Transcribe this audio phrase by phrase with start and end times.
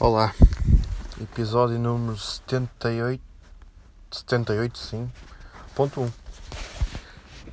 [0.00, 0.32] Olá,
[1.20, 3.20] episódio número 78,
[4.12, 5.10] 78 sim,
[5.74, 6.06] ponto 1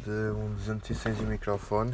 [0.03, 1.91] de um 206 de microfone.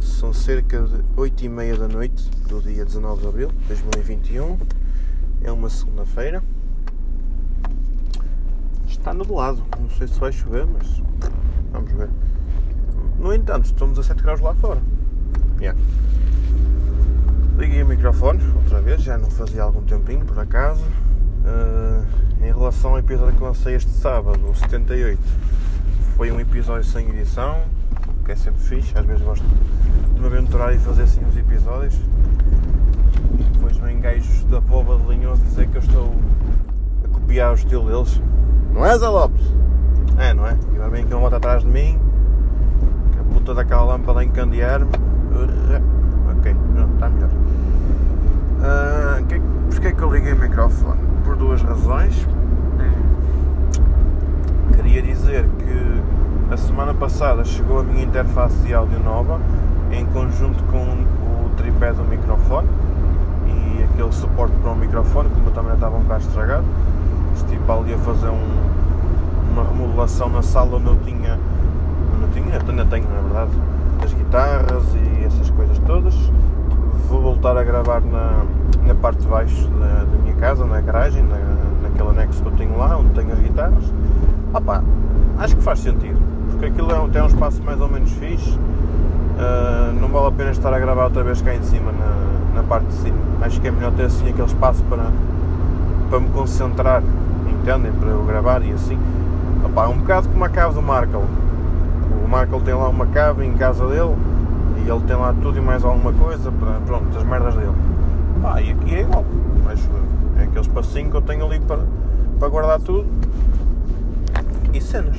[0.00, 4.58] São cerca de 8 e meia da noite do dia 19 de Abril de 2021.
[5.42, 6.42] É uma segunda-feira.
[8.88, 10.86] Está nublado, não sei se vai chover, mas
[11.72, 12.08] vamos ver.
[13.18, 14.80] No entanto, estamos a 7 graus lá fora.
[15.60, 15.78] Yeah.
[17.58, 20.80] Liguei o microfone outra vez, já não fazia algum tempinho por acaso.
[21.44, 22.06] Uh,
[22.40, 25.18] em relação ao episódio que lancei este sábado, o 78,
[26.16, 27.58] foi um episódio sem edição,
[28.24, 29.44] que é sempre fixe, às vezes gosto
[30.14, 31.96] de me aventurar e fazer assim uns episódios.
[33.40, 36.14] E depois vem gajos da pova de Linhoso dizer que eu estou
[37.04, 38.22] a copiar o estilo deles.
[38.72, 39.44] Não é, Zé Lopes?
[40.16, 40.56] É, não é?
[40.72, 41.98] E agora vem aqui uma moto atrás de mim,
[43.12, 44.92] que a puta daquela lâmpada a encandear-me.
[46.38, 47.30] Ok, não, está melhor.
[48.58, 49.40] Uh, que,
[49.70, 50.98] Porquê é que eu liguei o microfone?
[51.24, 52.26] Por duas razões.
[54.74, 59.40] Queria dizer que a semana passada chegou a minha interface de áudio nova
[59.92, 62.66] em conjunto com o tripé do microfone
[63.46, 66.64] e aquele suporte para o microfone, como também estava um bocado estragado.
[67.36, 71.38] Estive ali a fazer um, uma remodelação na sala onde eu tinha,
[72.14, 73.52] onde eu tinha, ainda tenho na verdade,
[74.04, 76.14] as guitarras e essas coisas todas.
[77.08, 78.44] Vou voltar a gravar na,
[78.86, 81.38] na parte de baixo da, da minha casa, na garagem, na,
[81.82, 83.84] naquele anexo que eu tenho lá, onde tenho as guitarras.
[84.52, 84.84] Opa,
[85.38, 86.20] acho que faz sentido,
[86.50, 88.50] porque aquilo é, tem um espaço mais ou menos fixe.
[88.50, 92.62] Uh, não vale a pena estar a gravar outra vez cá em cima, na, na
[92.62, 93.16] parte de cima.
[93.40, 95.06] Acho que é melhor ter assim aquele espaço para,
[96.10, 97.02] para me concentrar,
[97.50, 97.90] entendem?
[97.92, 98.98] Para eu gravar e assim.
[99.64, 101.24] Opa, é um bocado como a cave do Markel.
[102.22, 104.14] O Markel tem lá uma cave em casa dele
[104.84, 107.72] e ele tem lá tudo e mais alguma coisa para, pronto, as merdas dele.
[108.42, 109.24] Pá, e aqui é igual,
[109.64, 109.80] mas
[110.38, 111.80] é aquele espacinho que eu tenho ali para,
[112.38, 113.06] para guardar tudo
[114.72, 115.16] e cenas.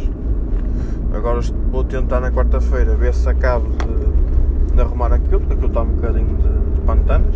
[1.13, 5.81] Agora vou tentar na quarta-feira ver se acabo de, de, arrumar aquilo, porque aquilo está
[5.81, 7.35] um bocadinho de, de pantanas.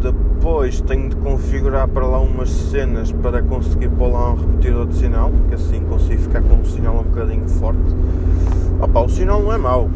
[0.00, 4.94] Depois tenho de configurar para lá umas cenas para conseguir pôr lá um repetidor de
[4.94, 7.96] sinal, que assim consigo ficar com um sinal um bocadinho forte.
[8.80, 9.88] Opa, o sinal não é mau,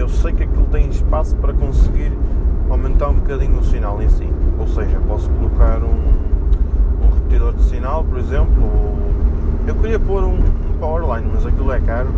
[0.00, 2.10] eu sei que aquilo tem espaço para conseguir
[2.70, 4.26] aumentar um bocadinho o sinal em si.
[4.58, 8.98] Ou seja, posso colocar um, um repetidor de sinal, por exemplo.
[9.66, 12.08] Eu queria pôr um, um powerline, mas aquilo é caro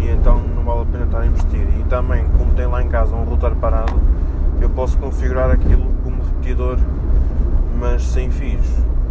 [0.00, 1.64] e então não vale a pena estar a investir.
[1.78, 3.94] E também, como tem lá em casa um router parado,
[4.60, 6.76] eu posso configurar aquilo como repetidor,
[7.78, 8.66] mas sem fios.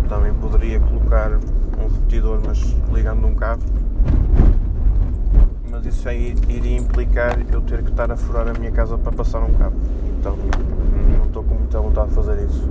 [0.10, 3.64] Também poderia colocar um repetidor, mas ligando um cabo.
[5.84, 9.12] Mas isso aí iria implicar eu ter que estar a furar a minha casa para
[9.12, 9.76] passar um cabo.
[10.20, 10.38] Então
[11.18, 12.70] não estou com muita vontade de fazer isso.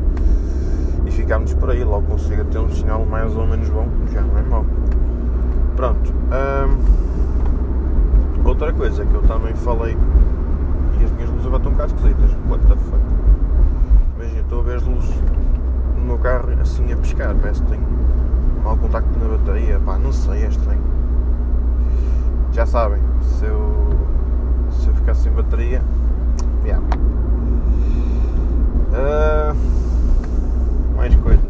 [1.04, 4.38] E ficámos por aí, logo consigo ter um sinal mais ou menos bom, já não
[4.38, 4.64] é mau.
[5.74, 6.12] Pronto.
[6.12, 6.78] Hum,
[8.44, 9.96] outra coisa que eu também falei,
[11.00, 12.30] e as minhas luzes agora estão um bocado esquisitas.
[12.48, 13.02] What the fuck?
[14.16, 15.14] Imagina, estou a ver as luzes
[15.96, 17.88] no meu carro assim a piscar, parece que tenho
[18.62, 20.99] mau contacto na bateria, pá, não sei, é estranho.
[22.52, 23.72] Já sabem, se eu,
[24.72, 25.80] se eu ficar sem bateria,
[26.64, 26.84] yeah.
[28.90, 29.56] Uh,
[30.96, 31.40] mais coisas.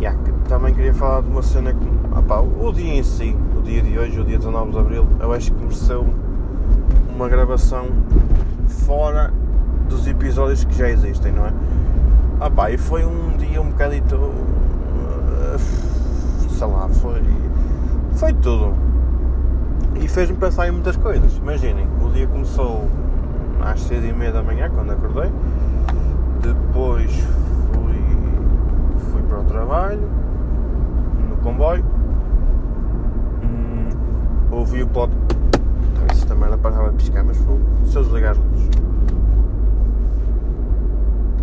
[0.00, 0.18] Yeah,
[0.48, 1.92] também queria falar de uma cena que.
[2.18, 5.32] Opa, o dia em si, o dia de hoje, o dia 19 de Abril, eu
[5.32, 6.06] acho que mereceu
[7.14, 7.86] uma gravação
[8.66, 9.32] fora
[9.88, 11.52] dos episódios que já existem, não é?
[12.44, 14.16] Opa, e foi um dia um bocadito.
[14.16, 15.56] Uh,
[16.50, 17.22] sei lá, foi.
[18.14, 18.91] Foi tudo.
[20.02, 21.36] E fez-me pensar em muitas coisas.
[21.36, 22.90] Imaginem, o dia começou
[23.60, 25.30] às 6 e meia da manhã, quando acordei.
[26.40, 27.12] Depois
[27.72, 27.94] fui,
[29.12, 30.02] fui para o trabalho,
[31.30, 31.84] no comboio.
[33.44, 33.90] Hum,
[34.50, 34.88] ouvi o.
[34.88, 37.60] Talvez esta merda parava de piscar, mas foi.
[37.86, 38.38] Se eu desligar as.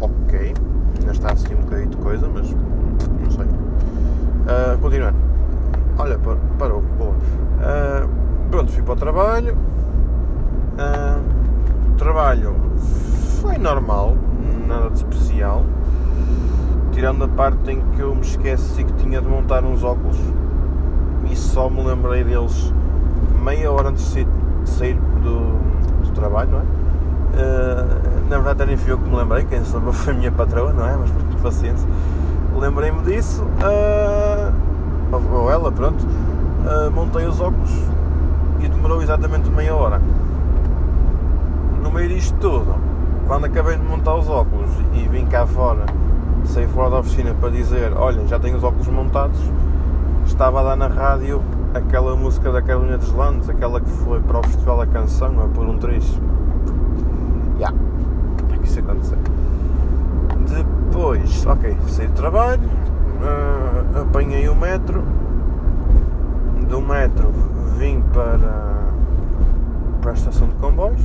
[0.01, 0.53] Ok.
[0.99, 3.45] Ainda está assim um bocadinho de coisa, mas não sei.
[3.45, 5.17] Uh, continuando.
[5.97, 6.19] Olha,
[6.57, 6.81] parou.
[6.97, 7.11] Boa.
[7.11, 8.18] Uh,
[8.89, 9.57] para o trabalho.
[10.73, 12.55] Uh, trabalho
[13.39, 14.15] foi normal,
[14.67, 15.63] nada de especial.
[16.91, 20.17] Tirando a parte em que eu me esqueci que tinha de montar uns óculos
[21.29, 22.73] e só me lembrei deles
[23.43, 24.25] meia hora antes de
[24.65, 25.59] sair do,
[26.03, 26.63] do trabalho, não é?
[26.63, 30.31] Uh, na verdade, nem fui eu que me lembrei, quem se lembrou foi a minha
[30.31, 30.97] patroa, não é?
[30.97, 31.87] Mas por paciência.
[32.57, 36.03] Lembrei-me disso, uh, ou ela, pronto.
[36.03, 37.71] Uh, montei os óculos
[38.61, 40.01] e demorou exatamente meia hora.
[41.81, 42.75] No meio disto tudo,
[43.27, 45.85] quando acabei de montar os óculos e vim cá fora,
[46.45, 49.39] saí fora da oficina para dizer, olha, já tenho os óculos montados,
[50.25, 51.41] estava dar na rádio
[51.73, 55.47] aquela música da Carolina dos Landes, aquela que foi para o Festival da Canção, a
[55.47, 56.19] por um trecho.
[57.59, 57.77] Ya, yeah.
[58.53, 59.17] é que isso aconteceu.
[60.47, 65.03] Depois, ok, saí do trabalho, uh, apanhei o metro,
[66.67, 67.31] do metro
[67.79, 68.91] vim para,
[70.01, 71.01] para a estação de comboios.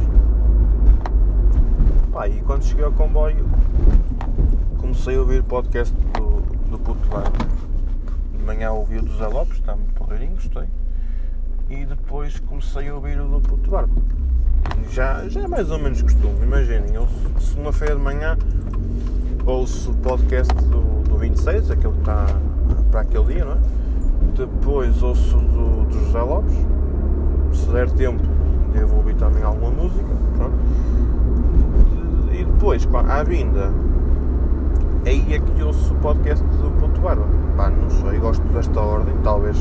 [2.26, 3.44] E quando cheguei ao comboio
[4.78, 6.40] comecei a ouvir o podcast do,
[6.70, 7.46] do Puto Barba.
[8.32, 10.64] De manhã ouvi o do Zé Lopes, está muito porreirinho, gostei.
[11.68, 13.92] E depois comecei a ouvir o do Puto Barba.
[14.90, 17.06] Já, já é mais ou menos costume, imaginem, eu
[17.38, 18.38] segunda-feira de manhã
[19.44, 22.26] ouço o podcast do, do 26, aquele que está
[22.90, 23.58] para aquele dia, não é?
[24.34, 26.54] Depois ouço do, do José Lopes.
[27.52, 28.22] Se der tempo,
[28.72, 30.08] devo ouvir também alguma música.
[30.36, 30.56] Pronto.
[32.34, 33.70] E depois, à vinda,
[35.06, 37.24] aí é que ouço o podcast do Ponto Barba.
[37.56, 39.14] Pá, não sei, gosto desta ordem.
[39.22, 39.56] Talvez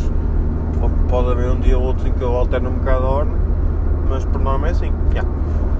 [1.07, 3.35] pode haver um dia ou outro em que eu alterno um bocado a ordem,
[4.09, 4.91] mas por nome é assim.
[5.11, 5.29] Yeah.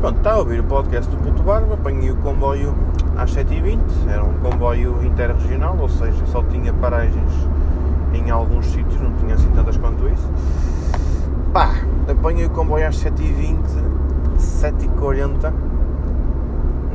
[0.01, 2.75] Pronto, está a ouvir o podcast do Ponto Barba, apanhei o comboio
[3.17, 7.31] às 7h20, era um comboio interregional, ou seja, só tinha paragens
[8.13, 10.29] em alguns sítios, não tinha assim tantas quanto isso.
[11.51, 11.71] Pá,
[12.07, 13.57] apanhei o comboio às 7h20,
[14.37, 15.53] 7h40,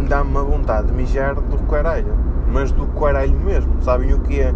[0.09, 2.15] dá-me uma vontade de mijar do caralho,
[2.51, 4.55] mas do caralho mesmo, sabem o que é?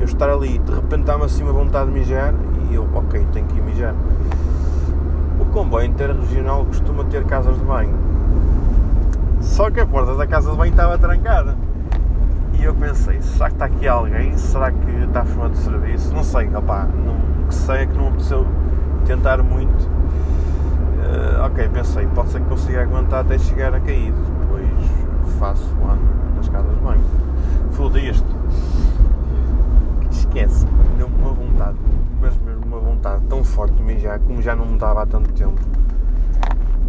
[0.00, 2.34] Eu estar ali, de repente dá-me assim uma vontade de mijar
[2.70, 3.94] e eu, ok, tenho que ir mijar.
[5.38, 7.94] O comboio interregional costuma ter casas de banho,
[9.40, 11.56] só que a porta da casa de banho estava trancada.
[12.58, 14.36] E eu pensei, será que está aqui alguém?
[14.36, 16.12] Será que está fora de serviço?
[16.12, 18.46] Não sei, opá, não, que sei é que não apeteceu
[19.06, 19.88] tentar muito.
[21.00, 24.12] Uh, ok, pensei, pode ser que consiga aguentar até chegar a cair.
[25.38, 26.02] Faço ano
[26.36, 27.04] das casas de banho.
[27.72, 28.26] Fodi-este.
[30.10, 30.66] Esquece,
[30.98, 31.76] deu-me uma vontade,
[32.20, 35.32] mas mesmo uma vontade tão forte de mijar como já não me dava há tanto
[35.32, 35.60] tempo.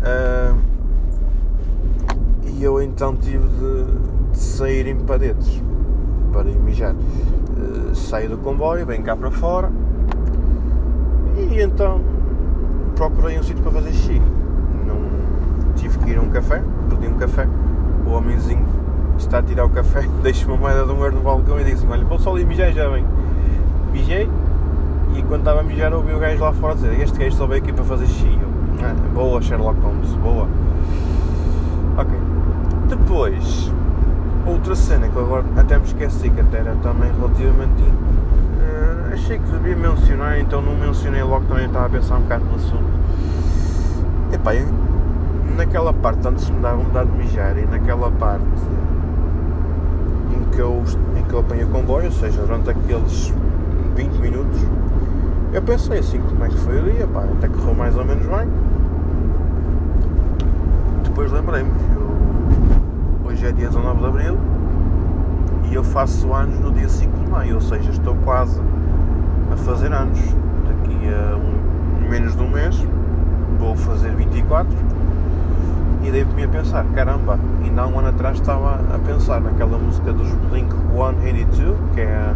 [0.01, 0.57] Uh,
[2.43, 5.61] e eu então tive de de sair em paredes
[6.31, 6.93] para ir mijar.
[6.93, 9.71] Uh, saio do comboio, venho cá para fora
[11.37, 12.01] e então
[12.95, 14.21] procurei um sítio para fazer xixi.
[14.85, 17.47] Não tive que ir a um café, pedi um café.
[18.11, 18.65] O homenzinho
[19.17, 21.87] está a tirar o café, deixa uma moeda de um euro no balcão e disse:
[21.87, 23.05] Olha, vou só ali mijar já vem.
[23.93, 24.29] Mijei
[25.15, 27.63] e quando estava a mijar ouvi o gajo lá fora dizer: Este gajo só veio
[27.63, 28.39] aqui para fazer xixi.
[28.83, 30.47] ah, boa, Sherlock Holmes, boa.
[31.97, 32.13] Ok.
[32.89, 33.71] Depois
[34.45, 37.83] Outra cena que agora até me esqueci que até era também relativamente.
[37.83, 42.45] Uh, achei que devia mencionar, então não mencionei logo também estava a pensar um bocado
[42.45, 42.83] no assunto.
[44.33, 44.67] Epá, eu,
[45.55, 48.45] naquela parte antes de me dar vontade de mijar e naquela parte
[50.35, 50.83] em que eu,
[51.17, 53.33] em que eu apanhei o comboio, ou seja, durante aqueles
[53.95, 54.59] 20 minutos,
[55.53, 58.25] eu pensei assim como é que foi o dia, pá, até correu mais ou menos
[58.25, 58.47] bem.
[61.03, 61.71] Depois lembrei-me,
[63.25, 64.37] hoje é dia 19 de Abril
[65.69, 68.59] e eu faço anos no dia 5 de Maio, ou seja, estou quase
[69.51, 70.19] a fazer anos.
[70.65, 72.75] Daqui a um, menos de um mês
[73.59, 74.69] vou fazer 24
[76.03, 80.11] e devo-me a pensar, caramba, ainda há um ano atrás estava a pensar naquela música
[80.11, 82.33] dos Blink 182, que é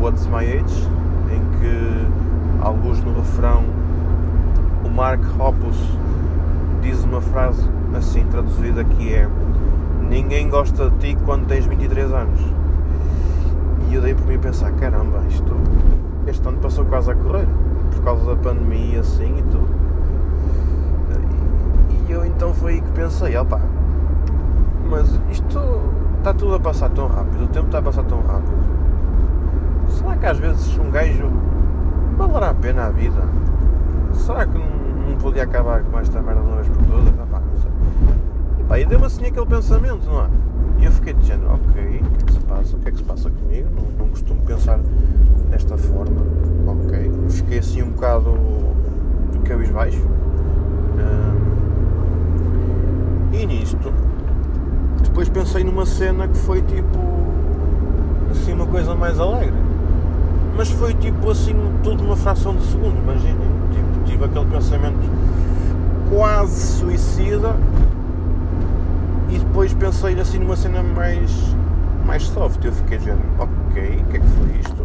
[0.00, 0.88] What's My Age,
[1.30, 3.64] em que alguns no refrão
[4.84, 5.76] o Mark Hoppus
[6.82, 9.28] diz uma frase assim traduzida que é
[10.08, 12.40] ninguém gosta de ti quando tens 23 anos.
[13.88, 15.56] E eu dei por mim a pensar, caramba, isto
[16.26, 17.46] este ano passou quase a correr,
[17.92, 19.68] por causa da pandemia assim e tudo.
[22.10, 23.60] E eu então foi aí que pensei, opá,
[24.88, 25.60] mas isto
[26.18, 28.50] está tudo a passar tão rápido, o tempo está a passar tão rápido.
[29.88, 31.30] Será que às vezes um gajo
[32.18, 33.22] valerá a pena a vida?
[34.12, 34.66] Será que não,
[35.08, 37.14] não podia acabar com esta merda de uma vez por todas?
[37.14, 37.70] Opá, não sei.
[38.66, 40.28] Pá, e deu-me assim aquele pensamento, não é?
[40.80, 42.76] E eu fiquei dizendo, ok, o que é que se passa?
[42.76, 43.68] O que é que se passa comigo?
[43.76, 44.80] Não, não costumo pensar
[45.48, 46.22] desta forma,
[46.66, 47.12] ok.
[47.28, 48.36] Fiquei assim um bocado
[49.44, 50.04] cabisbaixo.
[50.98, 51.39] Um,
[53.32, 53.92] e nisto,
[55.02, 56.98] depois pensei numa cena que foi tipo,
[58.30, 59.52] assim, uma coisa mais alegre.
[60.56, 63.48] Mas foi tipo assim, tudo numa fração de segundo, imaginem.
[63.72, 64.98] Tipo, tive aquele pensamento
[66.10, 67.54] quase suicida
[69.30, 71.30] e depois pensei assim numa cena mais,
[72.04, 72.64] mais soft.
[72.64, 74.84] Eu fiquei dizendo, ok, o que é que foi isto?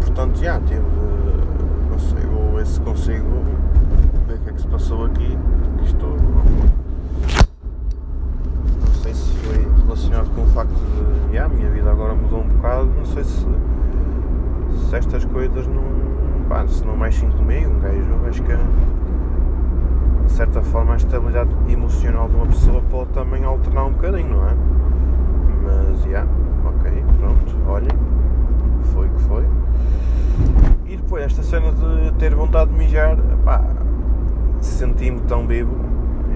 [0.00, 3.20] Portanto, já tive de, não sei,
[4.52, 6.16] é que se passou aqui, porque isto não,
[8.80, 12.40] não sei se foi relacionado com o facto de yeah, a minha vida agora mudou
[12.40, 13.46] um bocado, não sei se,
[14.88, 15.82] se estas coisas não,
[16.48, 18.52] pá, se não mexem comigo, um gajo, acho que
[20.26, 24.48] de certa forma a estabilidade emocional de uma pessoa pode também alternar um bocadinho, não
[24.48, 24.54] é?
[25.64, 26.28] Mas, yeah,
[26.64, 27.88] ok, pronto, olhem,
[28.92, 29.46] foi o que foi.
[30.86, 33.62] E depois, esta cena de ter vontade de mijar, pá,
[35.02, 35.74] senti-me tão vivo,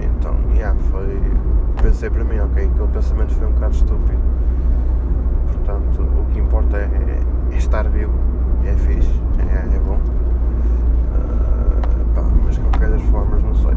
[0.01, 1.21] então, yeah, foi.
[1.81, 4.19] Pensei para mim, ok, aquele pensamento foi um bocado estúpido.
[5.47, 8.11] Portanto, o que importa é, é, é estar vivo,
[8.65, 9.99] é fixe, é, é bom.
[11.13, 13.75] Uh, pá, mas de qualquer das formas, não sei.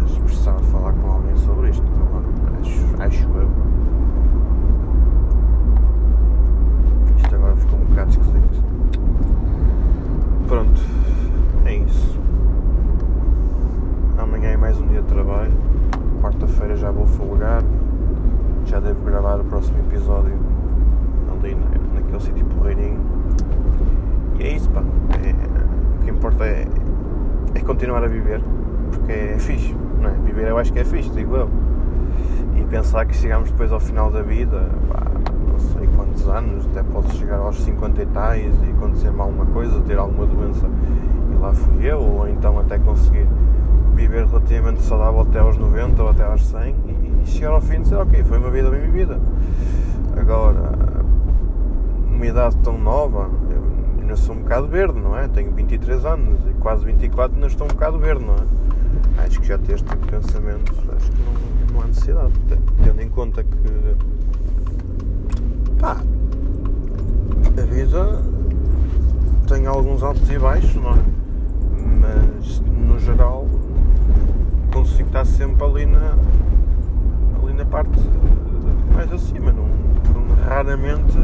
[0.00, 3.48] Mas precisava de falar com alguém sobre isto, não acho, acho eu.
[7.18, 8.64] Isto agora ficou um bocado esquisito.
[10.48, 10.80] Pronto,
[11.66, 12.24] é isso.
[14.16, 15.52] Amanhã é mais um dia de trabalho.
[16.22, 17.62] Quarta-feira já vou folgar.
[18.64, 20.32] Já devo gravar o próximo episódio
[21.30, 21.54] ali
[21.92, 23.00] naquele sítio porreirinho.
[24.38, 24.80] E é isso, pá.
[24.80, 26.66] É, o que importa é,
[27.54, 28.40] é continuar a viver.
[28.90, 30.12] Porque é fixe, não é?
[30.24, 31.50] Viver eu acho que é fixe, digo eu.
[32.56, 35.02] E pensar que chegamos depois ao final da vida, pá,
[35.46, 39.80] não sei quantos anos, até posso chegar aos 50 e tais e acontecer-me alguma coisa,
[39.80, 40.68] ter alguma doença
[41.32, 43.26] e lá fui eu, ou então até conseguir
[43.94, 46.76] viver relativamente saudável até aos 90 ou até aos 100
[47.24, 49.18] e chegar ao fim e dizer, ok, foi uma vida bem vivida.
[50.16, 50.72] Agora,
[52.08, 53.28] uma idade tão nova,
[54.14, 55.28] ainda sou um bocado verde, não é?
[55.28, 59.24] Tenho 23 anos e quase 24 ainda estou um bocado verde, não é?
[59.24, 62.32] Acho que já ter este tipo de pensamentos, acho que não, não há necessidade,
[62.84, 63.96] tendo em conta que
[65.78, 65.96] pá,
[67.56, 68.22] a vida
[69.48, 71.02] tem alguns altos e baixos, não é?
[72.00, 73.46] Mas no geral
[74.72, 76.14] consigo estar sempre ali na,
[77.42, 78.00] ali na parte
[78.94, 79.66] mais acima, não,
[80.48, 81.16] raramente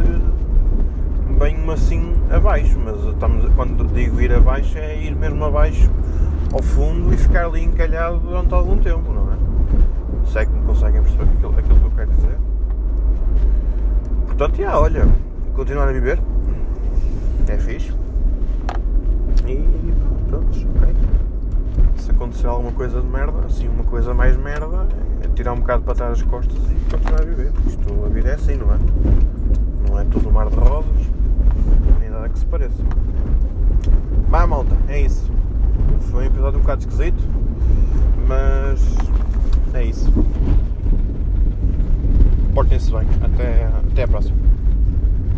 [1.40, 5.90] bem assim abaixo, mas estamos, quando digo ir abaixo é ir mesmo abaixo
[6.52, 10.30] ao fundo e ficar ali encalhado durante algum tempo, não é?
[10.30, 12.38] Se é que me conseguem perceber aquilo, aquilo que eu quero dizer.
[14.26, 15.08] Portanto, já, olha,
[15.54, 16.20] continuar a viver
[17.48, 17.94] é fixe.
[19.46, 19.66] E
[20.28, 20.94] pronto, ok.
[21.96, 24.86] Se acontecer alguma coisa de merda, assim, uma coisa mais merda,
[25.24, 27.50] é tirar um bocado para trás as costas e continuar a viver.
[27.66, 28.78] Isto, a vida é assim, não é?
[29.88, 31.09] Não é tudo mar de rosas,
[32.20, 32.82] nada que se pareça.
[34.28, 35.30] Vá, malta, é isso.
[36.10, 37.22] Foi um episódio um bocado esquisito,
[38.28, 38.84] mas
[39.74, 40.12] é isso.
[42.54, 43.06] Portem-se bem.
[43.22, 44.36] Até, até a próxima.